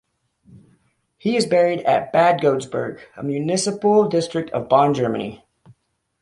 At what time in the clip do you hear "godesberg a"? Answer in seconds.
2.41-3.21